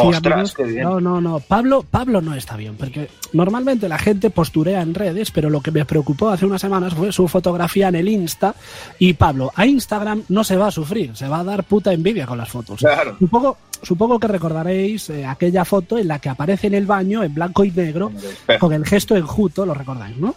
[0.00, 0.82] Sí, Ostras, amigos, qué bien.
[0.84, 1.40] No, no, no.
[1.40, 5.70] Pablo, Pablo no está bien, porque normalmente la gente posturea en redes, pero lo que
[5.70, 8.54] me preocupó hace unas semanas fue su fotografía en el Insta.
[8.98, 12.26] Y Pablo, a Instagram no se va a sufrir, se va a dar puta envidia
[12.26, 12.80] con las fotos.
[12.80, 13.16] Claro.
[13.18, 17.34] Supongo, supongo que recordaréis eh, aquella foto en la que aparece en el baño en
[17.34, 18.12] blanco y negro
[18.58, 20.34] con el gesto enjuto, lo recordáis, ¿no?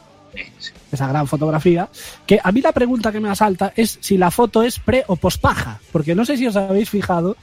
[0.91, 1.89] Esa gran fotografía.
[2.25, 5.15] Que a mí la pregunta que me asalta es si la foto es pre o
[5.15, 7.35] pospaja, porque no sé si os habéis fijado,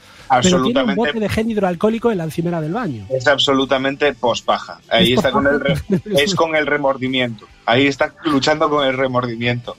[0.43, 3.07] pero tiene un bote de gen hidroalcohólico en la encimera del baño.
[3.11, 4.81] Es absolutamente pospaja.
[4.89, 5.61] Ahí Es está con el
[6.19, 7.47] es con el remordimiento.
[7.67, 9.77] Ahí está luchando con el remordimiento.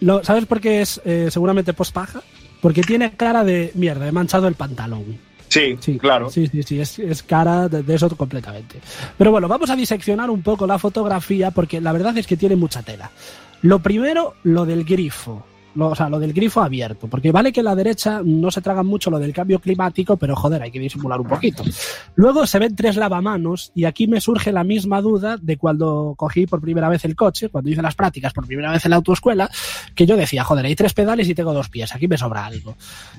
[0.00, 2.22] Lo- ¿Sabes por qué es eh, seguramente pospaja?
[2.60, 5.18] Porque tiene cara de mierda, he manchado el pantalón.
[5.52, 6.30] Sí, Sí, claro.
[6.30, 8.80] Sí, sí, sí, es, es cara de, de eso completamente.
[9.18, 12.56] Pero bueno, vamos a diseccionar un poco la fotografía porque la verdad es que tiene
[12.56, 13.10] mucha tela.
[13.62, 15.44] Lo primero, lo del grifo.
[15.74, 17.06] Lo- o sea, lo del grifo abierto.
[17.08, 20.62] Porque vale que la derecha no se tragan mucho lo del cambio climático, pero joder,
[20.62, 21.62] hay que disimular un poquito.
[22.14, 26.46] Luego se ven tres lavamanos y aquí me surge la misma duda de cuando cogí
[26.46, 29.50] por primera vez el coche, cuando hice las prácticas por primera vez en la autoescuela,
[29.94, 32.76] que yo decía, joder, hay tres pedales y tengo dos pies, aquí me sobra algo.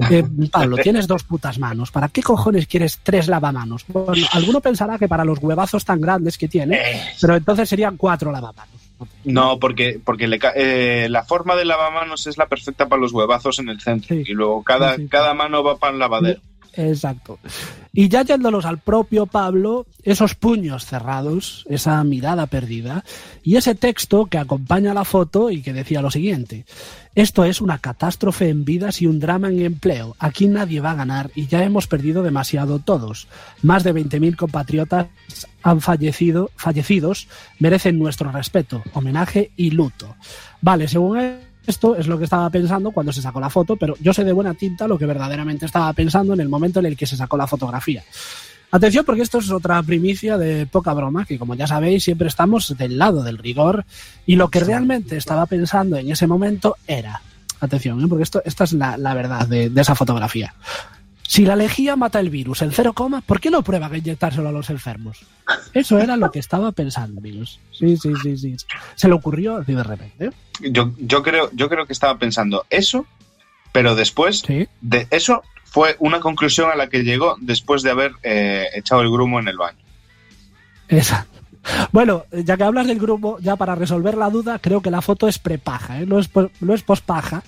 [0.09, 3.85] Eh, Pablo, tienes dos putas manos, ¿para qué cojones quieres tres lavamanos?
[3.87, 6.75] Bueno, alguno pensará que para los huevazos tan grandes que tiene,
[7.19, 8.73] pero entonces serían cuatro lavamanos.
[9.23, 13.59] No, porque, porque le eh, la forma del lavamanos es la perfecta para los huevazos
[13.59, 14.15] en el centro.
[14.15, 14.23] Sí.
[14.27, 15.07] Y luego cada, Sí, sí.
[15.07, 16.39] cada mano va para el lavadero.
[16.75, 17.39] Exacto.
[17.93, 23.03] Y ya yéndolos al propio Pablo, esos puños cerrados, esa mirada perdida
[23.43, 26.65] y ese texto que acompaña la foto y que decía lo siguiente.
[27.13, 30.15] Esto es una catástrofe en vidas y un drama en empleo.
[30.17, 33.27] Aquí nadie va a ganar y ya hemos perdido demasiado todos.
[33.61, 35.07] Más de 20.000 compatriotas
[35.61, 37.27] han fallecido, fallecidos,
[37.59, 40.15] merecen nuestro respeto, homenaje y luto.
[40.61, 41.19] Vale, según
[41.65, 44.33] esto es lo que estaba pensando cuando se sacó la foto, pero yo sé de
[44.33, 47.37] buena tinta lo que verdaderamente estaba pensando en el momento en el que se sacó
[47.37, 48.03] la fotografía.
[48.71, 52.75] Atención porque esto es otra primicia de poca broma, que como ya sabéis siempre estamos
[52.75, 53.85] del lado del rigor
[54.25, 57.21] y lo que realmente estaba pensando en ese momento era,
[57.59, 58.07] atención, ¿eh?
[58.07, 60.55] porque esto, esta es la, la verdad de, de esa fotografía.
[61.25, 64.49] Si la lejía mata el virus en cero coma, ¿por qué no prueban a inyectárselo
[64.49, 65.25] a los enfermos?
[65.73, 67.59] Eso era lo que estaba pensando, amigos.
[67.71, 68.55] Sí, sí, sí, sí.
[68.95, 70.31] Se le ocurrió así de repente.
[70.61, 73.05] Yo, yo, creo, yo creo que estaba pensando eso,
[73.71, 74.67] pero después Sí.
[74.81, 79.09] de eso fue una conclusión a la que llegó después de haber eh, echado el
[79.09, 79.79] grumo en el baño.
[80.89, 81.25] Esa.
[81.93, 85.27] Bueno, ya que hablas del grupo, ya para resolver la duda, creo que la foto
[85.29, 86.05] es prepaja, ¿eh?
[86.05, 87.41] no, es, no es pospaja.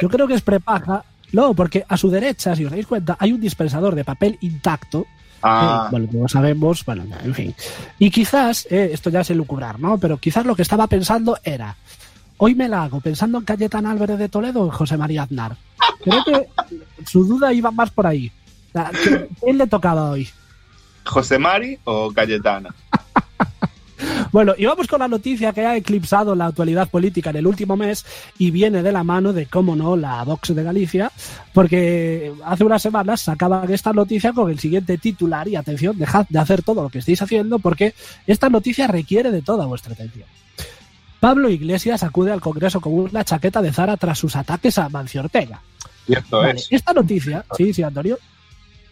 [0.00, 1.04] Yo creo que es prepaja.
[1.32, 5.06] No, porque a su derecha, si os dais cuenta, hay un dispensador de papel intacto.
[5.42, 7.54] Ah, eh, bueno, como sabemos, bueno, en fin.
[7.98, 9.98] Y quizás, eh, esto ya es elucubrar, ¿no?
[9.98, 11.76] Pero quizás lo que estaba pensando era,
[12.38, 15.56] hoy me la hago pensando en Cayetana Álvarez de Toledo o en José María Aznar.
[16.02, 16.48] Creo que
[17.06, 18.32] su duda iba más por ahí.
[18.68, 20.28] O sea, ¿qué- ¿Quién le tocaba hoy?
[21.04, 22.74] ¿José Mari o Cayetana?
[24.32, 27.76] Bueno, y vamos con la noticia que ha eclipsado la actualidad política en el último
[27.76, 28.04] mes
[28.38, 31.10] y viene de la mano de, cómo no, la Vox de Galicia,
[31.52, 36.38] porque hace unas semanas sacaban esta noticia con el siguiente titular y atención, dejad de
[36.38, 37.94] hacer todo lo que estáis haciendo porque
[38.26, 40.26] esta noticia requiere de toda vuestra atención.
[41.20, 45.22] Pablo Iglesias acude al Congreso con una chaqueta de Zara tras sus ataques a Mancio
[45.22, 45.60] Ortega.
[46.06, 46.68] Cierto Vale, es.
[46.70, 48.18] esta noticia, sí, sí, Antonio,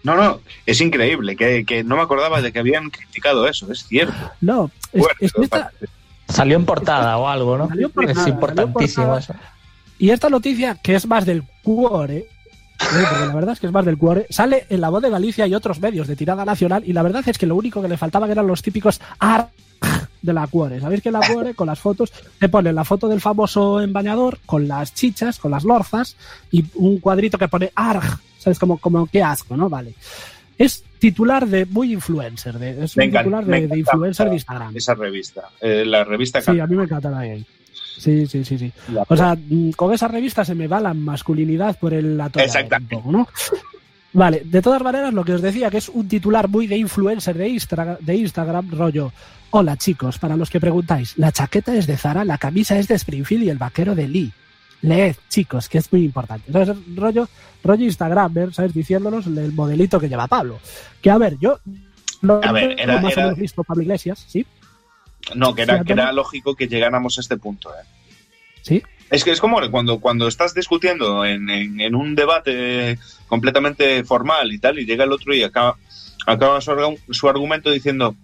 [0.06, 3.88] No, no, es increíble, que, que no me acordaba de que habían criticado eso, es
[3.88, 4.14] cierto.
[4.40, 5.72] no, es, Bueno, es que esta,
[6.28, 7.66] Salió en portada o algo, ¿no?
[7.66, 9.34] Salió en portada, es importantísimo eso.
[9.98, 12.26] Y esta noticia, que es más del cuore, ¿eh?
[12.78, 15.44] porque la verdad es que es más del cuore, sale en La Voz de Galicia
[15.48, 17.96] y otros medios de tirada nacional, y la verdad es que lo único que le
[17.96, 19.48] faltaban eran los típicos ar
[20.22, 20.80] de la cuore.
[20.80, 24.38] ¿Sabéis que en la cuore, con las fotos, te ponen la foto del famoso embañador,
[24.46, 26.16] con las chichas, con las lorzas,
[26.52, 28.60] y un cuadrito que pone arg, ¿sabes?
[28.60, 29.68] Como, como qué asco, ¿no?
[29.68, 29.92] Vale.
[30.56, 34.76] Es titular de muy influencer, de, es Me un encanta- titular de, influencer de Instagram.
[34.76, 37.44] Esa revista, eh, la revista Sí, a mí me encanta también.
[37.98, 38.72] Sí, sí, sí, sí.
[38.92, 42.44] La- O sea, mm, con esa revista se me va la masculinidad por el atolladero
[42.58, 42.94] Exactamente.
[42.94, 43.28] poco, ¿no?
[44.12, 47.36] Vale, de todas maneras, lo que os decía, que es un titular muy de influencer
[47.36, 49.12] de, Instra- de Instagram, rollo.
[49.50, 52.94] Hola chicos, para los que preguntáis, la chaqueta es de Zara, la camisa es de
[52.94, 54.32] Springfield y el vaquero de Lee.
[54.82, 56.52] Leed, chicos, que es muy importante.
[56.52, 56.76] ¿Sabes?
[56.94, 57.28] Rollo,
[57.64, 58.72] rollo Instagram, ¿sabes?
[58.74, 60.58] Diciéndonos el modelito que lleva Pablo.
[61.02, 61.58] Que a ver, yo
[62.22, 64.46] lo A ver, era- más era- o menos listo Pablo Iglesias, ¿sí?
[65.34, 67.70] No, que era, Sí, que era lógico que llegáramos a este punto.
[67.70, 67.84] ¿eh?
[68.62, 74.04] Sí, Es que es como cuando, cuando estás discutiendo en, en- en un debate completamente
[74.04, 75.76] formal y tal, y llega el otro y acaba,
[76.26, 76.72] acaba su,
[77.10, 78.14] su argumento diciendo,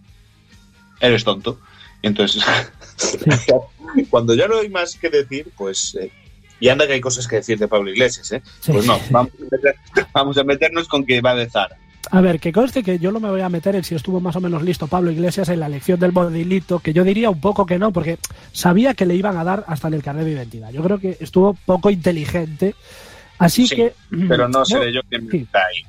[1.00, 1.60] eres tonto.
[2.02, 2.42] Y entonces,
[4.10, 5.96] cuando ya no hay más que decir, pues...
[6.00, 6.10] eh,
[6.62, 8.40] y anda que hay cosas que decir de Pablo Iglesias, ¿eh?
[8.60, 8.72] sí.
[8.72, 9.76] Pues no, vamos a, meter-
[10.14, 11.76] vamos a meternos con que va de Zara.
[12.10, 14.34] A ver, que conste que yo no me voy a meter en si estuvo más
[14.36, 17.64] o menos listo Pablo Iglesias en la elección del modilito, que yo diría un poco
[17.66, 18.18] que no, porque
[18.52, 20.70] sabía que le iban a dar hasta en el carnet de identidad.
[20.72, 22.74] Yo creo que estuvo poco inteligente.
[23.38, 23.94] Así Sí, que.
[24.28, 25.38] Pero no yo- seré yo quien sí.
[25.38, 25.84] está ahí.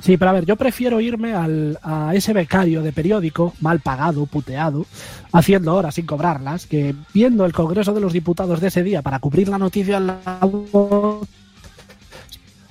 [0.00, 4.24] Sí, pero a ver, yo prefiero irme al, a ese becario de periódico, mal pagado,
[4.26, 4.86] puteado,
[5.32, 9.18] haciendo horas sin cobrarlas, que viendo el Congreso de los Diputados de ese día para
[9.18, 11.28] cubrir la noticia en la voz.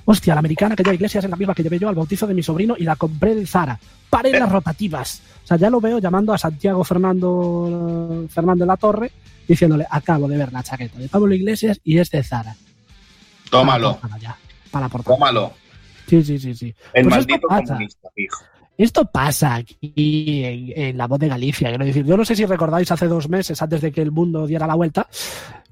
[0.04, 2.34] Hostia, la americana que lleva Iglesias es la misma que llevé yo al bautizo de
[2.34, 3.78] mi sobrino y la compré en Zara.
[4.10, 5.22] Paren las rotativas.
[5.44, 9.12] O sea, ya lo veo llamando a Santiago Fernando Fernando de la Torre
[9.46, 12.56] diciéndole, acabo de ver la chaqueta de Pablo Iglesias y es de Zara.
[13.48, 14.36] Tómalo, Para la portada ya.
[14.70, 15.16] Para la portada.
[15.16, 15.52] tómalo.
[16.06, 16.74] Sí, sí, sí, sí.
[16.92, 17.64] El Pues maldito esto pasa.
[17.66, 18.44] comunista, hijo.
[18.78, 21.68] Esto pasa aquí en, en La Voz de Galicia.
[21.68, 24.46] Quiero decir, yo no sé si recordáis hace dos meses, antes de que el mundo
[24.46, 25.06] diera la vuelta,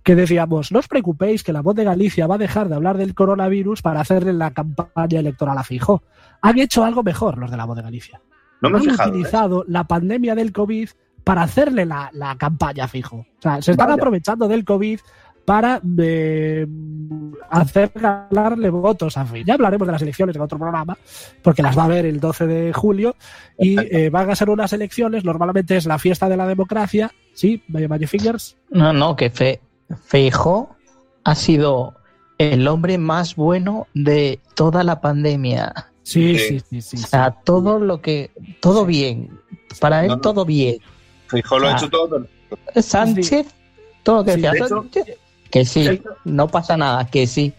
[0.03, 2.99] que decíamos, no os preocupéis que La Voz de Galicia va a dejar de hablar
[2.99, 6.03] del coronavirus para hacerle la campaña electoral a Fijo.
[6.43, 8.21] Han hecho algo mejor los de La Voz de Galicia.
[8.61, 9.03] No Han fijado.
[9.03, 9.09] ¿eh?
[9.11, 10.91] utilizado la pandemia del COVID
[11.25, 13.17] para hacerle la, la campaña a Fijo.
[13.17, 13.95] O sea, se están Vaya.
[14.01, 15.01] aprovechando del COVID
[15.51, 16.65] para eh,
[17.51, 19.27] hacer ganarle votos a.
[19.45, 20.97] Ya hablaremos de las elecciones en otro programa,
[21.43, 23.17] porque las va a ver el 12 de julio
[23.59, 27.65] y eh, van a ser unas elecciones, normalmente es la fiesta de la democracia, ¿sí?
[27.67, 28.59] Magic Fingers.
[28.71, 29.61] No, no, que Fe,
[30.07, 30.77] Feijó
[31.25, 31.97] ha sido
[32.39, 35.75] el hombre más bueno de toda la pandemia.
[36.05, 36.61] Sí, Sí.
[36.61, 36.97] sí, sí, sí.
[36.97, 37.07] O sí.
[37.09, 38.31] sea, todo lo que.
[38.61, 39.31] Todo bien.
[39.81, 40.21] Para él, No, no.
[40.21, 40.77] todo bien.
[41.27, 42.25] Fijo lo ha hecho todo.
[42.77, 43.49] Sánchez,
[44.05, 45.17] todo lo que Sí, decía de hecho- Sánchez,
[45.51, 47.53] que sí, no pasa nada, que sí.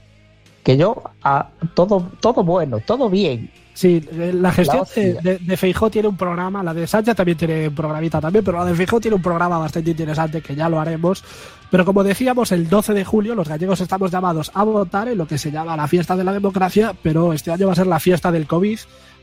[0.64, 3.50] Que yo, ah, todo, todo bueno, todo bien.
[3.74, 5.04] Sí, eh, la gestión La hostia.
[5.04, 8.44] de, de, de Feijó tiene un programa, la de Sánchez también tiene un programita también,
[8.44, 11.24] pero la de Feijó tiene un programa bastante interesante que ya lo haremos.
[11.72, 15.26] Pero como decíamos, el 12 de julio los gallegos estamos llamados a votar en lo
[15.26, 18.00] que se llama la fiesta de la democracia, pero este año va a ser la
[18.00, 18.80] fiesta del COVID,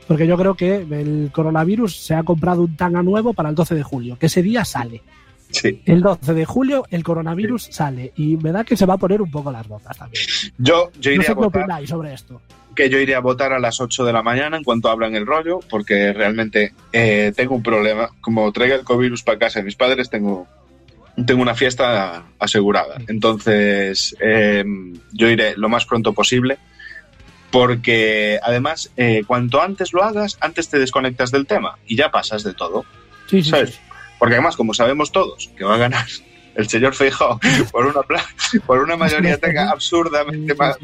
[0.07, 3.75] porque yo creo que el coronavirus se ha comprado un tanga nuevo para el 12
[3.75, 5.03] de julio, que ese día sale.
[5.51, 5.81] Sí.
[5.85, 9.21] El 12 de julio el coronavirus sale y me da que se va a poner
[9.21, 10.23] un poco las botas también.
[10.57, 11.61] Yo, yo No iría sé a qué votar.
[11.63, 12.41] opináis sobre esto.
[12.75, 15.25] que yo iría a votar a las 8 de la mañana en cuanto abran el
[15.25, 18.09] rollo, porque realmente eh, tengo un problema.
[18.21, 20.47] Como traiga el COVID para casa de mis padres, tengo,
[21.25, 23.01] tengo una fiesta asegurada.
[23.07, 24.63] Entonces, eh,
[25.11, 26.57] yo iré lo más pronto posible,
[27.51, 32.43] porque además, eh, cuanto antes lo hagas, antes te desconectas del tema y ya pasas
[32.43, 32.85] de todo.
[33.27, 33.71] Sí, sí, ¿sabes?
[33.71, 33.79] sí.
[34.19, 36.05] Porque además, como sabemos todos que va a ganar
[36.55, 37.39] el señor Feijóo
[37.71, 38.01] por una,
[38.67, 40.77] por una mayoría tenga absurdamente más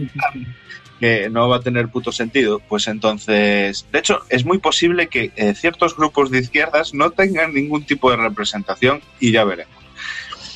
[0.99, 5.31] que no va a tener puto sentido, pues entonces, de hecho, es muy posible que
[5.35, 9.75] eh, ciertos grupos de izquierdas no tengan ningún tipo de representación y ya veremos.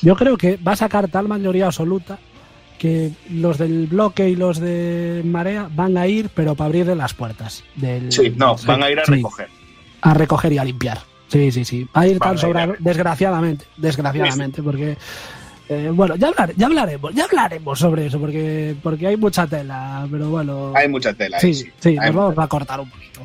[0.00, 2.18] Yo creo que va a sacar tal mayoría absoluta
[2.78, 7.12] que los del bloque y los de Marea van a ir, pero para abrirle las
[7.12, 7.62] puertas.
[7.76, 9.48] Del, Sí, no, van a ir a Sí, recoger.
[10.00, 11.09] a recoger y a limpiar.
[11.30, 11.86] Sí, sí, sí.
[11.96, 12.84] Va a ir Van tan a ir a sobrado, recoger.
[12.84, 14.96] desgraciadamente, desgraciadamente, porque
[15.68, 20.06] eh, bueno, ya, hablar- ya hablaremos, ya hablaremos sobre eso, porque, porque hay mucha tela,
[20.10, 20.72] pero bueno.
[20.74, 21.38] Hay mucha tela.
[21.40, 21.94] ahí, Sí, sí.
[21.94, 23.20] nos vamos a cortar un poquito.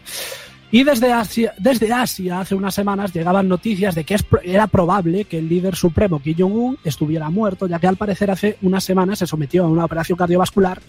[0.72, 5.38] Y desde Asia, desde Asia, hace unas semanas, llegaban noticias de que era probable que
[5.40, 9.28] el líder supremo Kim Jong-un estuviera muerto, ya que al parecer hace unas semanas se
[9.28, 10.82] sometió a una operación cardiovascular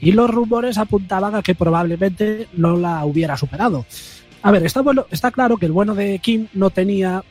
[0.00, 3.84] y los rumores apuntaban a que probablemente no la hubiera superado.
[4.42, 7.22] A ver, está, bueno, está claro que el bueno de Kim no tenía.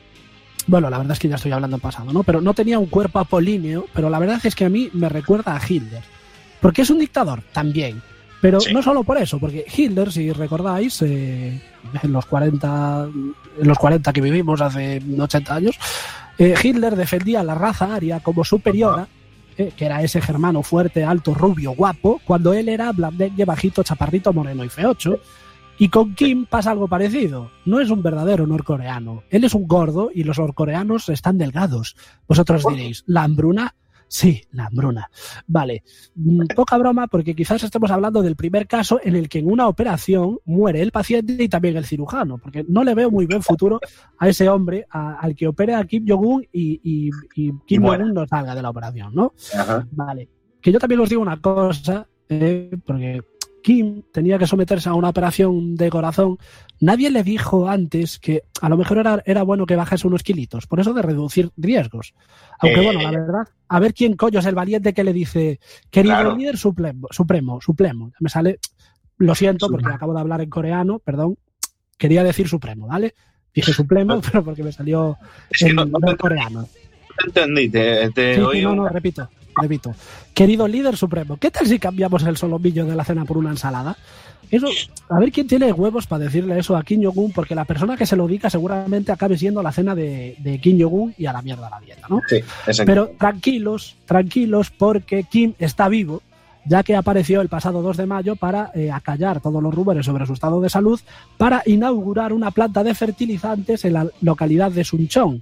[0.68, 2.24] Bueno, la verdad es que ya estoy hablando en pasado, ¿no?
[2.24, 5.56] Pero no tenía un cuerpo apolíneo, pero la verdad es que a mí me recuerda
[5.56, 6.04] a Hitler.
[6.62, 8.02] Porque es un dictador también.
[8.40, 8.74] Pero Sí.
[8.74, 11.62] no solo por eso, porque Hitler, si recordáis, eh,
[12.02, 13.08] en, los 40,
[13.60, 15.80] en los 40 que vivimos hace 80 años,
[16.38, 19.08] eh, Hitler defendía a la raza aria como superiora,
[19.58, 24.32] eh, que era ese germano fuerte, alto, rubio, guapo, cuando él era blandengue, bajito, chaparrito,
[24.34, 25.20] moreno y feocho.
[25.84, 27.50] Y con Kim pasa algo parecido.
[27.66, 29.24] No es un verdadero norcoreano.
[29.32, 31.96] Él es un gordo y los norcoreanos están delgados.
[32.28, 33.74] Vosotros diréis, ¿la hambruna?
[34.08, 35.10] Sí, la hambruna.
[35.48, 35.82] Vale.
[36.14, 39.68] Mm, Poca broma porque quizás estemos hablando del primer caso en el que en una
[39.68, 42.38] operación muere el paciente y también el cirujano.
[42.38, 43.80] Porque no le veo muy buen futuro
[44.20, 47.82] a ese hombre a- al que opere a Kim Jong-un y, y- y Kim.
[47.82, 49.34] Jong-un no salga de la operación, ¿no?
[49.58, 49.88] Ajá.
[49.92, 50.30] Vale.
[50.62, 53.24] Que yo también os digo una cosa, eh, porque
[53.64, 56.38] Kim tenía que someterse a una operación de corazón,
[56.80, 60.66] nadie le dijo antes que a lo mejor era, era bueno que bajase unos kilitos,
[60.68, 62.14] por eso de reducir riesgos.
[62.60, 62.84] Aunque Eh.
[62.86, 66.36] bueno, la verdad, a ver quién coño es el valiente que le dice, querido Claro.
[66.36, 68.12] líder supremo, supremo, supremo.
[68.20, 68.60] Me sale,
[69.18, 71.38] lo siento porque acabo de hablar en coreano, perdón,
[71.98, 73.14] quería decir supremo, ¿vale?
[73.54, 75.18] Dije supremo, pero porque me salió
[75.60, 76.68] en no, no coreano.
[77.18, 79.94] te entendí, te, te Sí, sí, oí no, no, repito, repito.
[80.34, 83.98] Querido líder supremo, ¿qué tal si cambiamos el solomillo de la cena por una ensalada?
[84.52, 84.68] Eso,
[85.10, 88.06] a ver quién tiene huevos para decirle eso a Kim Jong-un, porque la persona que
[88.06, 91.42] se lo diga seguramente acabe siendo la cena de, de Kim Jong-un y a la
[91.42, 92.22] mierda la dieta, ¿no?
[92.28, 92.86] Sí, exacto.
[92.86, 96.22] Pero tranquilos, tranquilos, porque Kim está vivo,
[96.66, 100.26] ya que apareció el pasado 2 de mayo para eh, acallar todos los rumores sobre
[100.26, 101.00] su estado de salud,
[101.38, 105.42] para inaugurar una planta de fertilizantes en la localidad de Suncheon.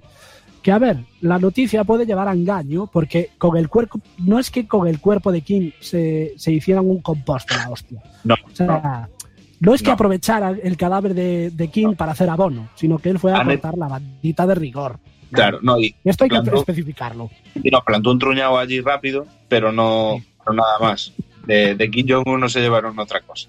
[0.62, 4.50] Que a ver, la noticia puede llevar a engaño, porque con el cuerpo, no es
[4.50, 8.02] que con el cuerpo de Kim se, se hicieran un compost, la hostia.
[8.24, 9.08] No, O sea,
[9.60, 9.94] no es que No.
[9.94, 13.78] aprovechara el cadáver de, de Kim para hacer abono, sino que él fue a cortar
[13.78, 14.98] la bandita de rigor.
[15.32, 17.30] Claro, no, y, Esto hay que especificarlo.
[17.62, 21.12] y no, plantó un truñado allí rápido, pero no, pero nada más.
[21.46, 23.48] De, de Kim Jong-un no se llevaron otra cosa.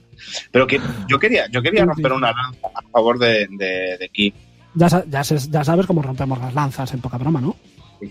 [0.52, 2.17] Pero que yo quería, yo quería Sí, romper sí.
[2.17, 4.34] una lanza a favor de, de, de Kim.
[4.74, 7.56] Ya, ya, ya sabes cómo rompemos las lanzas en poca broma, ¿no?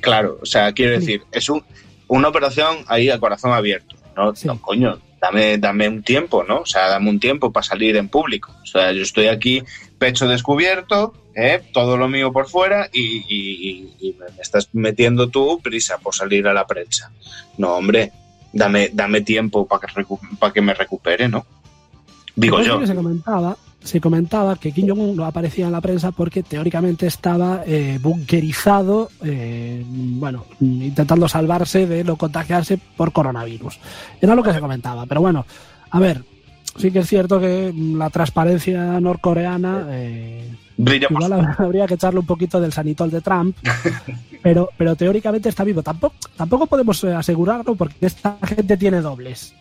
[0.01, 1.62] Claro, o sea, quiero decir, es un,
[2.09, 3.96] una operación ahí a corazón abierto.
[4.16, 4.46] No, Sí.
[4.46, 6.59] no, coño, dame, dame un tiempo, ¿no?
[6.61, 8.53] O sea, dame un tiempo para salir en público.
[8.62, 9.62] O sea, yo estoy aquí,
[9.99, 11.62] pecho descubierto, ¿eh?
[11.73, 16.14] todo lo mío por fuera y, y- y- y me estás metiendo tú prisa por
[16.14, 17.11] salir a la prensa.
[17.57, 18.12] No, hombre,
[18.53, 21.46] dame, dame tiempo para que, recu- pa' que me recupere, ¿no?
[22.37, 22.79] Digo Pues yo.
[22.81, 27.06] que se comentaba, se comentaba que Kim Jong-un no aparecía en la prensa porque teóricamente
[27.06, 33.78] estaba eh, bunkerizado, eh, bueno, intentando salvarse de no contagiarse por coronavirus.
[34.20, 35.06] Era lo que se comentaba.
[35.06, 35.46] Pero bueno,
[35.90, 36.22] a ver,
[36.76, 42.60] sí que es cierto que la transparencia norcoreana eh, igual habría que echarle un poquito
[42.60, 43.56] del sanitol de Trump,
[44.42, 45.82] pero, pero teóricamente está vivo.
[45.82, 49.54] Tampoco, tampoco podemos eh, asegurarlo porque esta gente tiene dobles.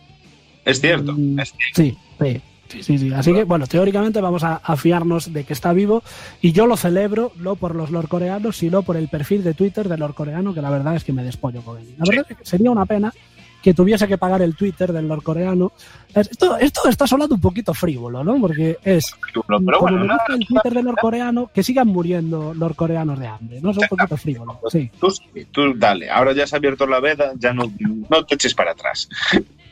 [0.64, 1.74] Es cierto, Mm, es cierto.
[1.74, 2.40] Sí, sí.
[2.70, 3.12] Sí, sí, sí.
[3.12, 6.02] Así que, bueno, teóricamente vamos a, a fiarnos de que está vivo
[6.40, 9.98] y yo lo celebro no por los norcoreanos, sino por el perfil de Twitter del
[10.00, 11.94] norcoreano, que la verdad es que me despollo con él.
[11.98, 13.12] La verdad es que sería una pena
[13.60, 15.72] que tuviese que pagar el Twitter del norcoreano.
[16.14, 18.40] Es- Esto, esto está sonando un poquito frívolo, ¿no?
[18.40, 22.54] Porque es, Pero como bueno, me nada, gusta el Twitter del norcoreano, que sigan muriendo
[22.54, 23.72] norcoreanos de hambre, ¿no?
[23.72, 24.90] Es un poquito frívolo, sí.
[24.98, 26.08] tú, sí, tú dale.
[26.08, 27.70] Ahora ya se ha abierto la veda, ya no,
[28.08, 29.08] no te eches para atrás.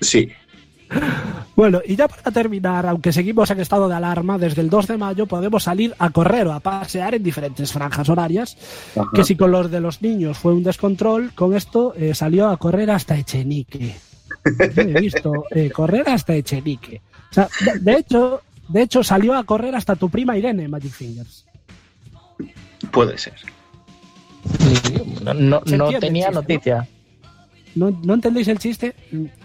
[0.02, 0.28] Sí,
[1.56, 4.96] Bueno, y ya para terminar, aunque seguimos en estado de alarma, desde el 2 de
[4.96, 8.56] mayo podemos salir a correr o a pasear en diferentes franjas horarias,
[8.96, 9.08] Ajá.
[9.12, 12.56] que si con los de los niños fue un descontrol, con esto eh, salió a
[12.56, 13.96] correr hasta Echenique.
[14.76, 17.02] Yo he visto eh, correr hasta Echenique.
[17.30, 20.92] O sea, de, de hecho, de hecho salió a correr hasta tu prima Irene, Magic
[20.92, 21.44] Fingers.
[22.92, 23.34] puede ser.
[25.24, 26.30] No, no, tenía chiste, ¿no?
[26.30, 26.88] noticia.
[27.74, 28.94] ¿No, ¿No entendéis el chiste?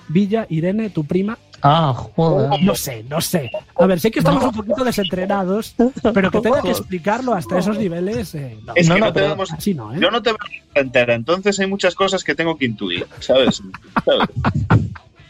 [0.10, 1.38] Villa, Irene, tu prima.
[1.66, 2.62] Ah, joder.
[2.62, 3.50] No sé, no sé.
[3.76, 5.76] A ver, sé que estamos un poquito desentrenados,
[6.14, 8.36] pero que tenga que explicarlo hasta esos niveles.
[8.36, 8.74] eh, no.
[8.76, 9.52] Es No, que no, no, pero tenemos.
[9.54, 9.98] Así no, ¿eh?
[10.02, 10.38] Yo no te veo
[10.76, 13.62] entera, entonces hay muchas cosas que tengo que intuir, ¿sabes?
[14.04, 14.28] ¿Sabes?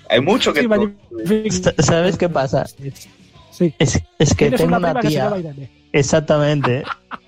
[0.10, 0.92] Hay mucho que Sí, tengo
[1.80, 2.66] ¿Sabes qué pasa?
[3.52, 3.74] Sí.
[3.78, 5.32] Es, es que tengo una una tía.
[5.92, 6.84] Exactamente.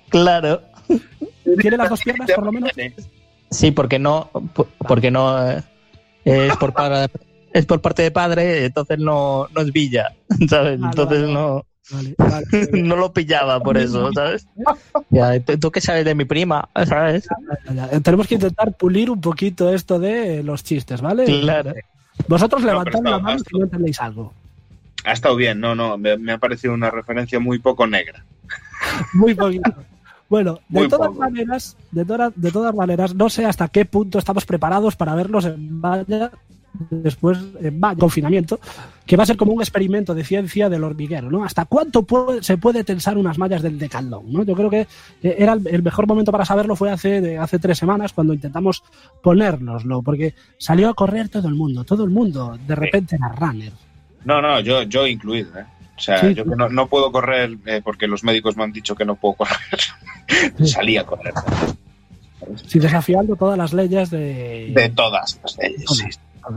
[0.08, 0.62] Claro.
[1.60, 2.70] Tiene las dos piernas, por lo menos.
[3.50, 5.62] Sí, porque no, po- porque no eh,
[6.24, 7.08] es por para-
[7.58, 10.14] es por parte de padre, entonces no, no es Villa,
[10.48, 10.78] ¿sabes?
[10.80, 12.46] Vale, Entonces vale, no, Vale, vale.
[12.82, 14.46] no lo pillaba por eso, ¿sabes?
[15.10, 16.68] Ya, ¿tú qué sabes de mi prima?
[16.86, 17.28] ¿Sabes?
[17.72, 18.00] Ya, ya.
[18.00, 21.24] Tenemos que intentar pulir un poquito esto de los chistes, ¿vale?
[21.24, 21.72] Claro.
[22.28, 24.32] Vosotros No, levantad pero la mano si no entendéis algo.
[25.04, 28.24] Ha estado bien, no, no, me, me ha parecido una referencia muy poco negra.
[29.14, 29.72] Muy poquito.
[30.28, 31.20] Bueno, de Muy todas poco.
[31.20, 35.44] maneras, de, toda- de todas maneras, no sé hasta qué punto estamos preparados para verlos
[35.44, 36.32] en valla
[36.90, 38.58] después en va- confinamiento,
[39.06, 41.44] que va a ser como un experimento de ciencia del hormiguero, ¿no?
[41.44, 44.42] ¿Hasta cuánto puede- se puede tensar unas mallas del decalón, ¿no?
[44.44, 44.80] Yo creo que
[45.22, 48.34] eh, era el, el mejor momento para saberlo fue hace, de- hace tres semanas cuando
[48.34, 48.82] intentamos
[49.22, 53.72] ponérnoslo, porque salió a correr todo el mundo, todo el mundo, de repente era runner.
[54.24, 55.64] No, no, yo, yo incluido, ¿eh?
[55.96, 58.72] O sea, Sí, yo que no, no puedo correr eh, porque los médicos me han
[58.72, 59.56] dicho que no puedo correr.
[60.66, 61.32] Salí a correr.
[62.66, 64.72] Sí, desafiando todas las leyes de...
[64.74, 66.04] De todas las leyes, sí.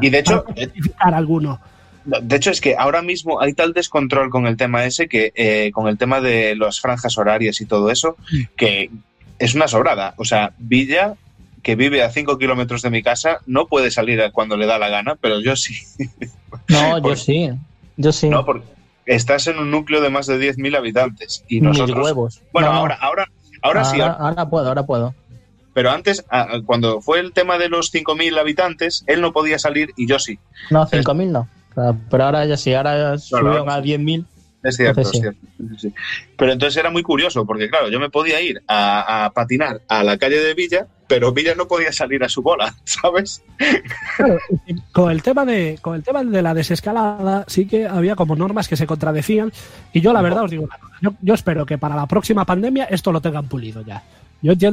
[0.01, 1.59] Y de hecho, Para justificar alguno.
[2.05, 5.71] De hecho, es que ahora mismo hay tal descontrol con el tema ese que eh,
[5.73, 8.15] con el tema de las franjas horarias y todo eso,
[8.55, 8.89] que
[9.37, 10.13] es una sobrada.
[10.17, 11.15] O sea, Villa,
[11.61, 14.79] que vive a 5 kilómetros de mi casa, no puede salir a cuando le da
[14.79, 15.75] la gana, pero yo sí.
[16.67, 17.49] No, yo sí.
[17.97, 18.29] Yo sí.
[18.29, 18.65] No, porque
[19.05, 21.43] estás en un núcleo de más de 10.000 habitantes.
[21.47, 22.05] Y Mis nosotros.
[22.05, 22.41] huevos.
[22.53, 22.79] Bueno, No, no.
[22.79, 23.25] ahora, ahora,
[23.61, 23.99] ahora sí.
[24.01, 25.15] ahora, ahora puedo, ahora puedo.
[25.73, 26.25] Pero antes,
[26.65, 30.39] cuando fue el tema de los 5.000 habitantes, él no podía salir y yo sí.
[30.69, 31.47] No, 5.000 no.
[31.73, 34.25] Claro, Pero ahora ya sí, ahora subieron a 10.000.
[34.61, 35.77] Es cierto, Entonces, es cierto.
[35.77, 35.93] Sí.
[36.37, 40.03] Pero entonces era muy curioso, porque claro, yo me podía ir a, a patinar a
[40.03, 43.43] la calle de Villa, pero Villa no podía salir a su bola, ¿sabes?
[44.15, 44.37] Claro,
[44.93, 48.67] con el tema de con el tema de la desescalada sí que había como normas
[48.67, 49.51] que se contradecían
[49.91, 52.45] y yo la verdad os digo una cosa, yo, yo espero que para la próxima
[52.45, 54.03] pandemia esto lo tengan pulido ya
[54.41, 54.67] yo entiendo